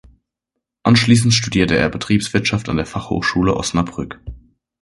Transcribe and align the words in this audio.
Anschließend 0.81 1.31
studierte 1.31 1.77
er 1.77 1.87
Betriebswirtschaft 1.87 2.69
an 2.69 2.77
der 2.77 2.87
Fachhochschule 2.87 3.53
Osnabrück. 3.55 4.19